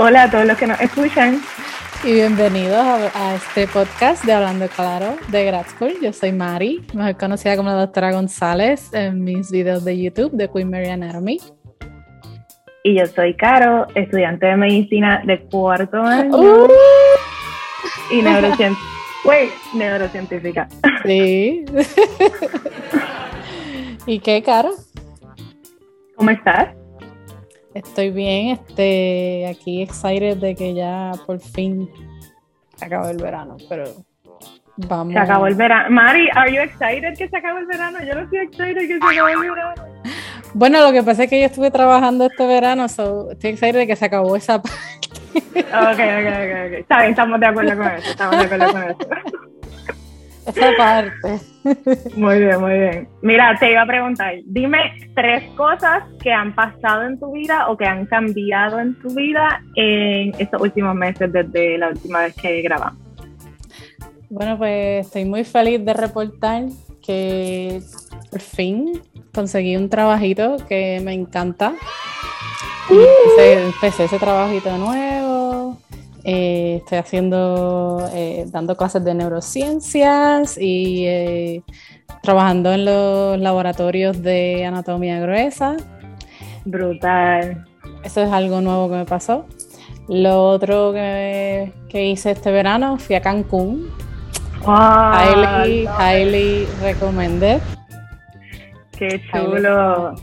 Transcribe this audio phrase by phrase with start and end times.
[0.00, 1.40] Hola a todos los que nos escuchan.
[2.04, 5.94] Y bienvenidos a, este podcast de Hablando Claro de Grad School.
[6.00, 10.48] Yo soy Mari, mejor conocida como la doctora González en mis videos de YouTube de
[10.48, 11.40] Queen Mary Anatomy.
[12.84, 16.36] Y yo soy Caro, estudiante de medicina de cuarto año.
[16.36, 16.68] Uh.
[18.12, 18.88] Y neurocientífica.
[19.24, 20.68] Wait, neurocientífica.
[21.04, 21.64] Sí.
[24.06, 24.70] ¿Y qué, Caro?
[26.14, 26.77] ¿Cómo estás?
[27.74, 31.88] Estoy bien, este, aquí excited de que ya por fin
[32.80, 33.84] acabó el verano, pero
[34.76, 35.12] vamos.
[35.12, 35.90] Se acabó el verano.
[35.90, 37.98] Mari, are you excited que se acabó el verano?
[38.06, 39.74] Yo no estoy excited que se acabó el verano.
[40.54, 43.86] Bueno, lo que pasa es que yo estuve trabajando este verano, so estoy excited de
[43.86, 44.76] que se acabó esa parte.
[45.34, 46.72] Ok, ok, ok, ok.
[46.78, 48.98] Está bien, estamos de acuerdo con eso, estamos de acuerdo con eso.
[50.48, 51.40] Esa parte.
[52.16, 53.08] Muy bien, muy bien.
[53.22, 54.78] Mira, te iba a preguntar, dime
[55.14, 59.62] tres cosas que han pasado en tu vida o que han cambiado en tu vida
[59.76, 62.98] en estos últimos meses desde la última vez que grabamos.
[64.30, 66.64] Bueno, pues estoy muy feliz de reportar
[67.04, 67.80] que
[68.30, 69.00] por fin
[69.34, 71.74] conseguí un trabajito que me encanta.
[72.90, 75.27] Y empecé, empecé ese trabajito nuevo.
[76.30, 81.62] Eh, estoy haciendo, eh, dando clases de neurociencias y eh,
[82.22, 85.78] trabajando en los laboratorios de anatomía gruesa.
[86.66, 87.64] Brutal.
[88.04, 89.46] Eso es algo nuevo que me pasó.
[90.06, 93.90] Lo otro que, que hice este verano, fui a Cancún.
[94.66, 94.74] Wow,
[95.14, 97.62] highly, highly recommended.
[98.98, 100.14] Qué chulo.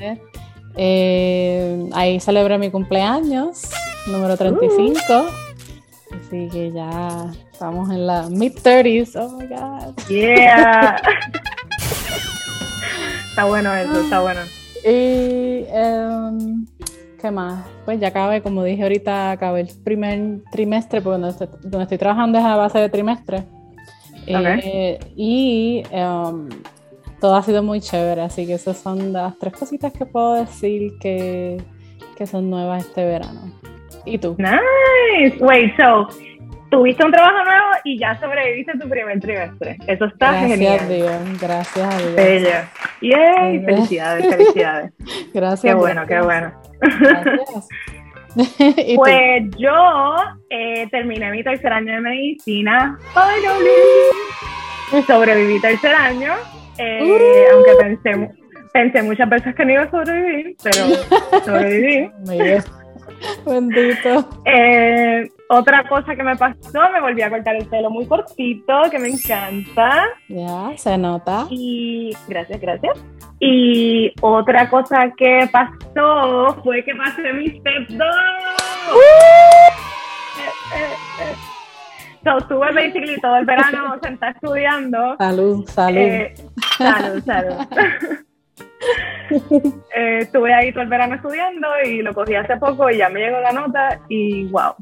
[1.96, 3.72] ahí celebré mi cumpleaños,
[4.06, 5.45] número 35.
[6.26, 9.16] Así que ya estamos en la mid-30s.
[9.16, 9.96] Oh my God.
[10.10, 10.96] Yeah.
[13.30, 14.42] está bueno eso, está bueno.
[14.84, 16.66] Y, em,
[17.22, 17.64] ¿qué más?
[17.86, 22.00] Pues ya acabé, como dije ahorita, acabé el primer trimestre, porque donde estoy, donde estoy
[22.00, 23.44] trabajando es a base de trimestre.
[24.26, 26.50] Eh, y em,
[27.22, 30.94] todo ha sido muy chévere, así que esas son las tres cositas que puedo decir
[31.00, 31.62] que,
[32.18, 33.54] que son nuevas este verano.
[34.06, 34.36] ¿Y tú?
[34.38, 35.38] Nice.
[35.40, 36.08] Wait, so,
[36.70, 39.78] tuviste un trabajo nuevo y ya sobreviviste tu primer trimestre.
[39.88, 40.88] Eso está Gracias a.
[40.88, 42.16] Dios, gracias a Dios.
[42.16, 42.70] Bella.
[43.02, 44.92] Yay, felicidades, felicidades.
[45.34, 45.74] Gracias.
[45.74, 46.54] Qué bueno, qué bueno.
[46.82, 47.68] Gracias.
[48.78, 49.02] ¿Y tú?
[49.02, 50.16] Pues yo
[50.50, 52.98] eh, terminé mi tercer año de medicina.
[53.14, 55.04] Finally.
[55.08, 56.34] Sobreviví tercer año.
[56.78, 57.54] eh, Uh.
[57.56, 58.30] Aunque pensé,
[58.74, 60.76] pensé muchas veces que no iba a sobrevivir, pero
[61.46, 62.10] sobreviví.
[63.46, 64.28] Bendito.
[64.46, 69.00] Eh, otra cosa que me pasó, me volví a cortar el pelo muy cortito, que
[69.00, 70.06] me encanta.
[70.28, 71.48] Ya, se nota.
[71.50, 73.04] Y gracias, gracias.
[73.40, 78.00] Y otra cosa que pasó fue que pasé mi step 2.
[82.24, 85.16] So, estuve basically todo el verano sentada estudiando.
[85.20, 85.98] Salud, salud.
[85.98, 86.34] Eh,
[86.76, 87.68] salud, salud.
[89.96, 93.22] Eh, estuve ahí todo el verano estudiando y lo cogí hace poco y ya me
[93.22, 94.76] llegó la nota y wow.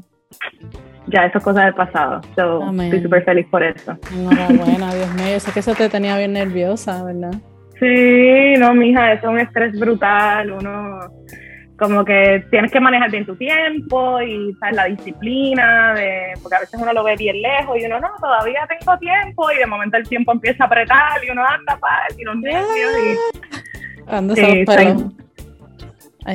[1.06, 2.20] Ya eso es cosa del pasado.
[2.34, 3.96] So, estoy súper feliz por eso.
[4.12, 5.34] Enhorabuena, Dios mío.
[5.34, 7.34] Yo sé que eso te tenía bien nerviosa, ¿verdad?
[7.78, 10.50] Sí, no, mija, eso es un estrés brutal.
[10.50, 10.98] Uno,
[11.78, 16.60] como que tienes que manejar bien tu tiempo y sabes la disciplina, de, porque a
[16.60, 19.96] veces uno lo ve bien lejos y uno no, todavía tengo tiempo y de momento
[19.96, 23.53] el tiempo empieza a apretar y uno anda para y los nervios y
[24.06, 25.10] Ando Sí, pero-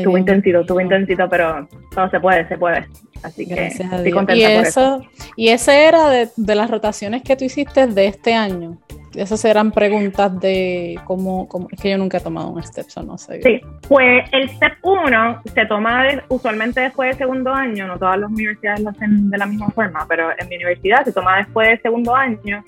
[0.04, 2.86] tuvo intensito, tuvo intensito, pero todo se puede, se puede.
[3.24, 4.98] Así que Gracias estoy contenta Y por eso.
[5.02, 8.78] eso, y ese era de, de las rotaciones que tú hiciste de este año.
[9.16, 13.02] Esas eran preguntas de cómo, cómo es que yo nunca he tomado un step, so
[13.02, 13.42] no sé.
[13.42, 18.20] Sí, pues el step 1 se toma de- usualmente después del segundo año, no todas
[18.20, 21.68] las universidades lo hacen de la misma forma, pero en mi universidad se toma después
[21.68, 22.64] del segundo año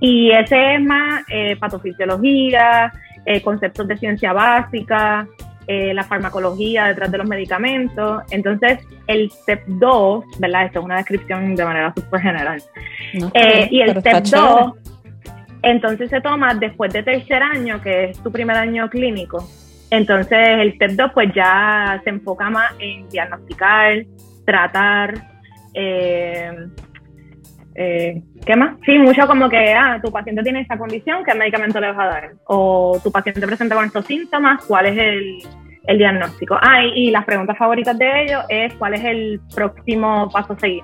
[0.00, 2.92] y ese es más eh, patofisiología,
[3.26, 5.26] eh, conceptos de ciencia básica,
[5.66, 8.22] eh, la farmacología detrás de los medicamentos.
[8.30, 8.78] Entonces,
[9.08, 10.66] el step 2, ¿verdad?
[10.66, 12.62] Esto es una descripción de manera súper general.
[13.14, 14.52] No Eh, y el step chévere.
[14.54, 14.72] 2,
[15.62, 19.48] entonces se toma después de tercer año, que es tu primer año clínico.
[19.90, 24.04] Entonces el step 2 pues ya se enfoca más en diagnosticar,
[24.44, 25.14] tratar,
[25.74, 26.68] eh,
[27.76, 28.76] eh, ¿qué más?
[28.84, 32.06] Sí, mucho como que, ah, tu paciente tiene esta condición, ¿qué medicamento le vas a
[32.06, 32.32] dar?
[32.46, 35.38] O tu paciente presenta con estos síntomas, ¿cuál es el,
[35.86, 36.56] el diagnóstico?
[36.60, 40.58] Ah, y, y las preguntas favoritas de ellos es cuál es el próximo paso a
[40.58, 40.82] seguir.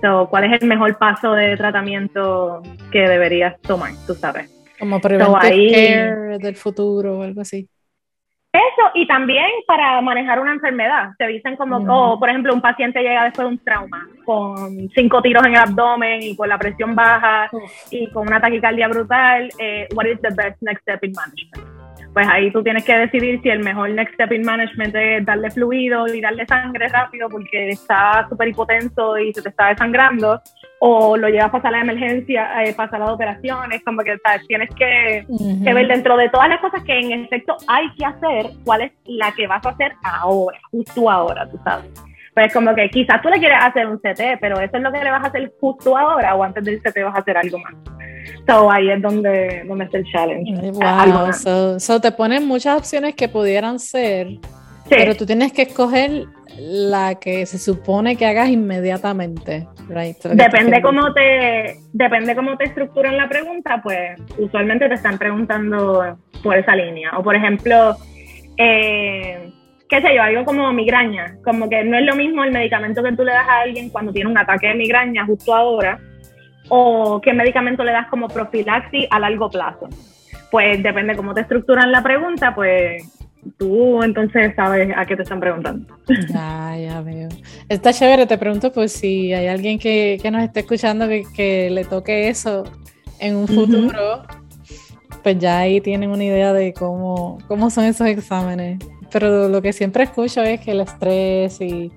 [0.00, 2.62] So, ¿Cuál es el mejor paso de tratamiento
[2.92, 3.92] que deberías tomar?
[4.06, 4.50] Tú sabes.
[4.78, 7.68] Como preventive ahí- care del futuro o algo así.
[8.54, 11.10] Eso y también para manejar una enfermedad.
[11.18, 15.20] Te dicen como, oh, por ejemplo, un paciente llega después de un trauma con cinco
[15.20, 17.50] tiros en el abdomen y con la presión baja
[17.90, 19.50] y con una taquicardia brutal.
[19.58, 21.84] Eh, what is the best next step in management?
[22.12, 25.50] Pues ahí tú tienes que decidir si el mejor next step in management es darle
[25.50, 30.40] fluido y darle sangre rápido porque está súper hipotenso y se te está desangrando
[30.86, 35.24] o lo llevas a pasar la emergencia, eh, pasar las operaciones, como que tienes que,
[35.26, 39.32] ver dentro de todas las cosas que en efecto hay que hacer, cuál es la
[39.32, 41.90] que vas a hacer ahora, justo ahora, tú sabes.
[42.34, 45.02] Pues como que quizás tú le quieres hacer un CT, pero eso es lo que
[45.02, 47.72] le vas a hacer justo ahora o antes del CT vas a hacer algo más.
[48.46, 50.70] So ahí es donde, donde está el challenge.
[50.72, 54.26] Wow, so, so, te ponen muchas opciones que pudieran ser,
[54.90, 56.26] pero tú tienes que escoger
[56.58, 59.66] la que se supone que hagas inmediatamente.
[59.88, 66.56] Depende cómo te depende cómo te estructuran la pregunta, pues usualmente te están preguntando por
[66.56, 67.18] esa línea.
[67.18, 67.96] O por ejemplo,
[68.56, 69.52] eh,
[69.88, 73.12] qué sé yo, algo como migraña, como que no es lo mismo el medicamento que
[73.12, 75.98] tú le das a alguien cuando tiene un ataque de migraña justo ahora,
[76.68, 79.88] o qué medicamento le das como profilaxis a largo plazo.
[80.50, 83.23] Pues depende cómo te estructuran la pregunta, pues
[83.58, 85.86] tú entonces sabes a qué te están preguntando.
[86.28, 87.28] Ya, ya veo.
[87.68, 92.28] Está chévere, te pregunto pues si hay alguien que, nos esté escuchando que, le toque
[92.28, 92.64] eso
[93.18, 94.22] en un futuro,
[95.22, 98.78] pues ya ahí tienen una idea de cómo, cómo son esos exámenes.
[99.10, 101.92] Pero lo que siempre escucho es que el estrés y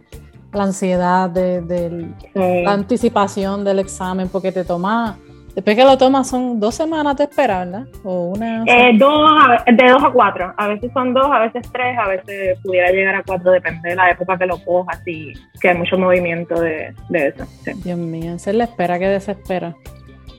[0.53, 5.17] la ansiedad de, la anticipación del examen, porque te toma
[5.57, 7.87] Después que lo tomas son dos semanas de espera, ¿verdad?
[8.03, 8.63] O una...
[8.67, 9.27] Eh, dos,
[9.65, 10.53] de dos a cuatro.
[10.55, 13.95] A veces son dos, a veces tres, a veces pudiera llegar a cuatro, depende de
[13.95, 17.43] la época que lo cojas y que hay mucho movimiento de, eso.
[17.83, 19.73] Dios mío, esa es la espera que desespera.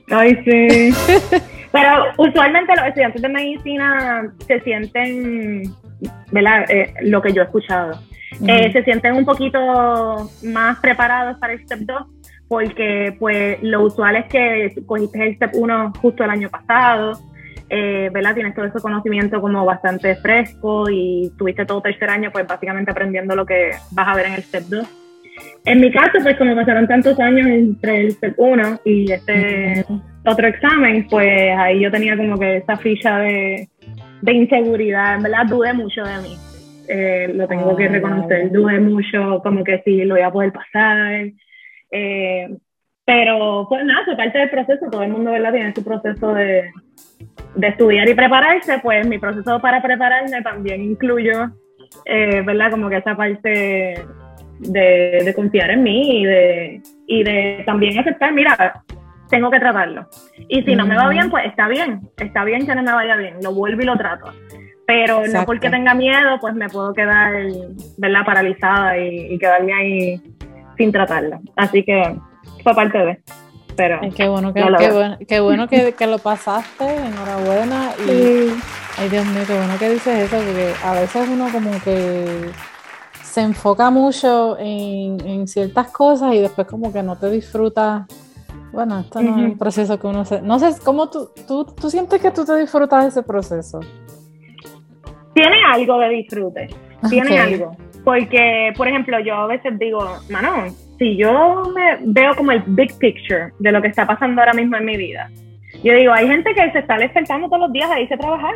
[0.09, 0.89] Ay, sí.
[1.73, 5.63] Pero usualmente los estudiantes de medicina se sienten,
[6.31, 6.63] ¿verdad?
[6.71, 7.99] Eh, lo que yo he escuchado.
[8.47, 12.18] Eh, se sienten un poquito más preparados para el step 2
[12.49, 17.13] porque pues lo usual es que cogiste el Step 1 justo el año pasado,
[17.69, 18.33] eh, ¿verdad?
[18.33, 23.35] Tienes todo ese conocimiento como bastante fresco y tuviste todo tercer año pues básicamente aprendiendo
[23.35, 24.95] lo que vas a ver en el Step 2.
[25.65, 29.85] En mi caso, pues como pasaron tantos años entre el Step 1 y este
[30.25, 33.69] otro examen, pues ahí yo tenía como que esa ficha de,
[34.23, 36.35] de inseguridad, en verdad dudé mucho de mí.
[36.87, 41.27] Eh, lo tengo que reconocer, dudé mucho como que si lo iba a poder pasar,
[41.91, 42.49] eh,
[43.09, 45.51] pero pues nada, fue parte del proceso, todo el mundo ¿verdad?
[45.51, 46.69] tiene su proceso de,
[47.55, 51.49] de estudiar y prepararse, pues mi proceso para prepararme también incluyó,
[52.05, 52.69] eh, ¿verdad?
[52.69, 54.05] Como que esa parte
[54.59, 58.83] de, de, confiar en mí y de, y de también aceptar, mira,
[59.27, 60.07] tengo que tratarlo.
[60.47, 63.15] Y si no me va bien, pues está bien, está bien que no me vaya
[63.15, 64.31] bien, lo vuelvo y lo trato.
[64.85, 67.33] Pero no porque tenga miedo, pues me puedo quedar,
[67.97, 68.25] ¿verdad?
[68.25, 70.21] Paralizada y, y quedarme ahí
[70.79, 71.41] sin tratarla.
[71.57, 72.15] Así que
[72.63, 73.21] fue parte de.
[73.75, 74.61] Pero qué bueno que,
[75.27, 75.67] qué bueno,
[75.97, 77.91] que, lo pasaste, enhorabuena.
[78.07, 78.49] Y
[78.97, 82.49] ay Dios mío, qué bueno que dices eso, porque a veces uno como que
[83.23, 88.07] se enfoca mucho en, ciertas cosas y después como que no te disfrutas.
[88.71, 90.41] Bueno, esto no es un proceso que uno se...
[90.41, 93.79] No sé, ¿cómo tú, tú, tú sientes que tú te disfrutas de ese proceso?
[95.33, 96.67] Tiene algo de disfrute,
[97.09, 102.51] tiene algo porque, por ejemplo, yo a veces digo, mano, si yo me veo como
[102.51, 105.29] el big picture de lo que está pasando ahora mismo en mi vida,
[105.83, 108.55] yo digo, hay gente que se está despertando todos los días a irse a trabajar.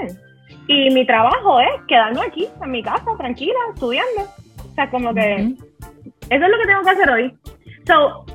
[0.68, 4.22] Y mi trabajo es quedarme aquí, en mi casa, tranquila, estudiando.
[4.70, 7.34] O sea, como que eso es lo que tengo que hacer hoy.
[7.86, 8.26] So,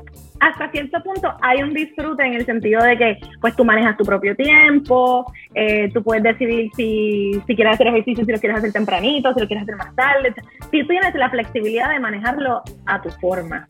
[0.40, 4.04] hasta cierto punto hay un disfrute en el sentido de que pues tú manejas tu
[4.04, 8.72] propio tiempo, eh, tú puedes decidir si, si quieres hacer ejercicio, si lo quieres hacer
[8.72, 10.34] tempranito, si lo quieres hacer más tarde.
[10.70, 13.66] Tú tienes la flexibilidad de manejarlo a tu forma.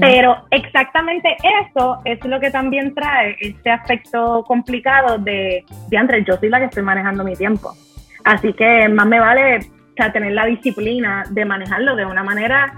[0.00, 6.36] Pero exactamente eso es lo que también trae este aspecto complicado de, de Andrés, yo
[6.36, 7.72] soy la que estoy manejando mi tiempo.
[8.24, 9.60] Así que más me vale
[10.10, 12.74] tener la disciplina de manejarlo de una manera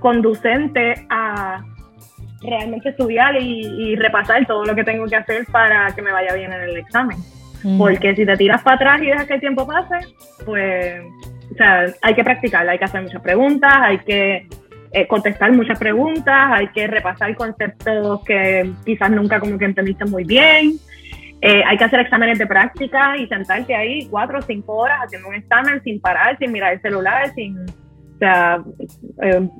[0.00, 1.64] conducente a
[2.42, 6.52] realmente estudiar y, repasar todo lo que tengo que hacer para que me vaya bien
[6.52, 7.16] en el examen.
[7.78, 10.06] Porque si te tiras para atrás y dejas que el tiempo pase,
[10.44, 11.02] pues,
[11.52, 14.46] o sea, hay que practicar, hay que hacer muchas preguntas, hay que
[14.92, 20.24] eh, contestar muchas preguntas, hay que repasar conceptos que quizás nunca como que entendiste muy
[20.24, 20.74] bien.
[21.40, 25.28] Eh, hay que hacer exámenes de práctica y sentarte ahí cuatro o cinco horas haciendo
[25.28, 28.62] un examen sin parar, sin mirar el celular, sin o sea,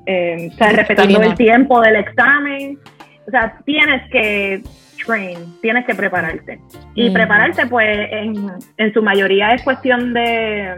[0.06, 2.78] eh, respetando el tiempo del examen.
[3.26, 4.62] O sea, tienes que
[5.04, 6.60] train, tienes que prepararte.
[6.94, 10.76] Y prepararte, pues, en, en, su mayoría es cuestión de,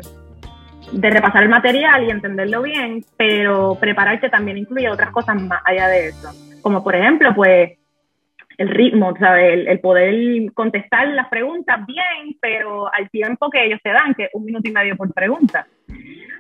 [0.93, 5.89] de repasar el material y entenderlo bien, pero prepararte también incluye otras cosas más allá
[5.89, 6.31] de eso.
[6.63, 7.79] Como por ejemplo, pues
[8.59, 9.67] el ritmo, ¿sabes?
[9.67, 14.31] El, poder contestar las preguntas bien, pero al tiempo que ellos te dan, que es
[14.33, 15.67] un minuto y medio por pregunta.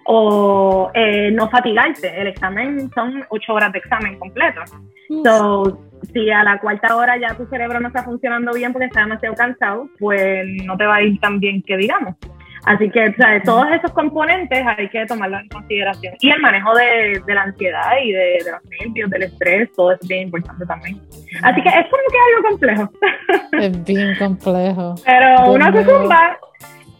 [0.07, 2.19] O eh, no fatigarte.
[2.19, 4.62] El examen son ocho horas de examen completo.
[5.25, 9.00] So, si a la cuarta hora ya tu cerebro no está funcionando bien porque está
[9.00, 12.17] demasiado cansado, pues no te va a ir tan bien que digamos.
[12.67, 13.45] Así que, ¿sabes?
[13.45, 16.15] todos esos componentes hay que tomarlos en consideración.
[16.19, 19.93] Y el manejo de, de la ansiedad y de, de, los nervios, del estrés, todo
[19.93, 21.01] es bien importante también.
[21.43, 22.91] Así que es como que algo complejo.
[23.61, 24.95] Es bien complejo.
[25.05, 26.39] Pero uno se zumba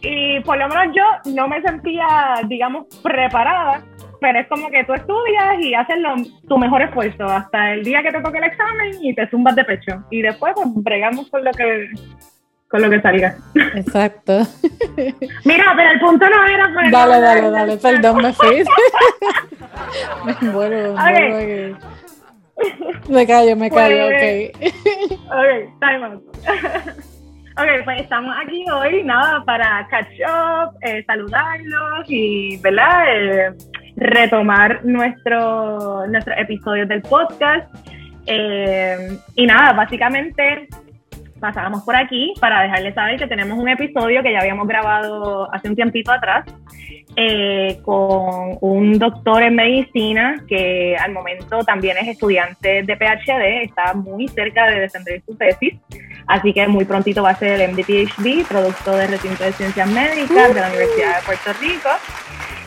[0.01, 2.07] y por lo menos yo no me sentía,
[2.47, 3.83] digamos, preparada,
[4.21, 6.15] pero es como que tú estudias y haces lo,
[6.47, 9.65] tu mejor esfuerzo hasta el día que te toque el examen y te zumbas de
[9.65, 10.03] pecho.
[10.11, 11.89] Y después pues bregamos con lo que
[12.67, 13.37] con lo que salga.
[13.75, 14.39] Exacto.
[15.45, 16.67] Mira, pero el punto no era...
[16.91, 18.63] Dale, dale, dale, perdón, me fui.
[20.25, 21.75] me vuelvo, me
[23.09, 24.65] Me callo, me callo, pues, ok.
[25.27, 26.23] ok, time out.
[27.57, 33.03] ok, pues estamos aquí hoy, nada, para catch up, eh, saludarlos y, ¿verdad?
[33.07, 33.53] Eh,
[33.95, 37.73] retomar nuestro, nuestros episodios del podcast.
[38.25, 40.67] Eh, y nada, básicamente
[41.39, 45.69] pasábamos por aquí para dejarles saber que tenemos un episodio que ya habíamos grabado hace
[45.69, 46.45] un tiempito atrás
[47.15, 53.93] eh, con un doctor en medicina que al momento también es estudiante de PhD, está
[53.93, 55.75] muy cerca de defender su tesis,
[56.27, 60.53] así que muy prontito va a ser el MD-PhD, producto de recinto de ciencias médicas
[60.53, 61.89] de la Universidad de Puerto Rico.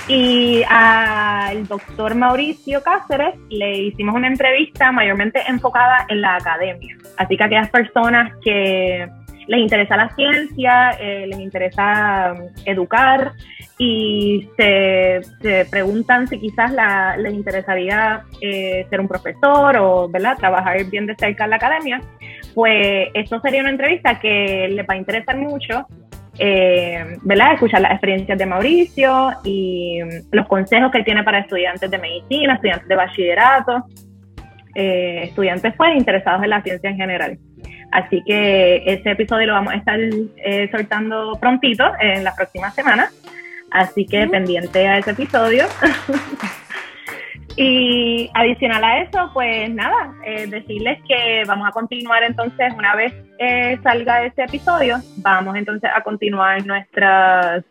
[0.09, 6.97] Y al doctor Mauricio Cáceres le hicimos una entrevista mayormente enfocada en la academia.
[7.16, 9.09] Así que aquellas personas que
[9.50, 13.33] les interesa la ciencia, eh, les interesa um, educar
[13.78, 15.23] y se,
[15.71, 16.73] preguntan si quizás
[17.19, 20.37] les interesaría eh, ser un profesor o ¿verdad?
[20.37, 22.00] trabajar bien de cerca en la academia,
[22.54, 25.87] pues esto sería una entrevista que les va a interesar mucho
[26.42, 27.52] eh, ¿verdad?
[27.52, 29.99] Escuchar las experiencias de Mauricio y
[30.32, 33.85] los consejos que él tiene para estudiantes de medicina, estudiantes de bachillerato,
[34.75, 37.38] eh, estudiantes pues interesados en la ciencia en general.
[37.92, 43.12] Así que ese episodio lo vamos a estar eh, soltando prontito en las próximas semanas.
[43.70, 45.66] Así que pendiente a ese episodio.
[47.57, 53.12] Y adicional a eso, pues nada, eh, decirles que vamos a continuar entonces, una vez
[53.38, 57.64] eh, salga ese episodio, vamos entonces a continuar nuestras,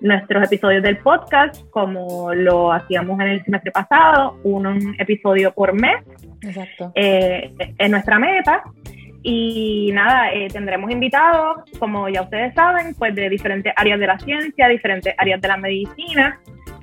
[0.00, 6.04] nuestros episodios del podcast como lo hacíamos en el semestre pasado, un episodio por mes.
[6.42, 6.92] Exacto.
[6.94, 8.64] Eh, es nuestra meta.
[9.22, 14.66] Y nada, tendremos invitados, como ya ustedes saben, pues de diferentes áreas de la ciencia,
[14.66, 16.40] diferentes áreas de la medicina.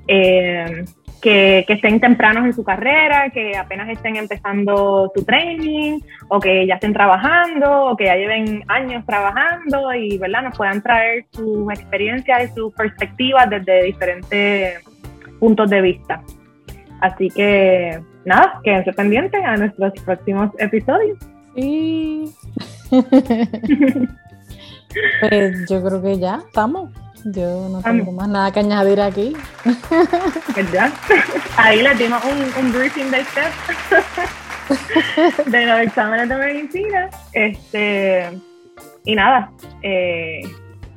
[0.08, 0.86] Eh,
[1.22, 6.76] que, estén tempranos en su carrera, que apenas estén empezando su training, o que ya
[6.76, 10.44] estén trabajando, o que ya lleven años trabajando y ¿verdad?
[10.44, 14.84] nos puedan traer sus experiencias y sus perspectivas desde diferentes
[15.40, 16.22] puntos de vista.
[17.02, 21.18] Así que nada, quédense pendientes a nuestros próximos episodios.
[21.56, 22.32] Sí.
[25.22, 26.90] pues yo creo que ya estamos.
[27.32, 29.36] Yo no tengo más nada que añadir aquí.
[30.56, 30.92] ¿Verdad?
[31.58, 33.52] Ahí le dimos un, un briefing del step
[35.46, 37.10] de los exámenes de medicina.
[37.34, 38.40] Este,
[39.04, 40.42] y nada, eh,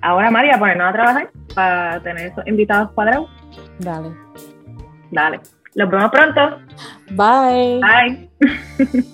[0.03, 3.29] ahora María, ponernos a trabajar para tener esos invitados cuadrados.
[3.79, 4.11] Dale.
[5.11, 5.41] Dale.
[5.75, 6.59] Los vemos pronto.
[7.11, 7.81] Bye.
[7.81, 9.11] Bye.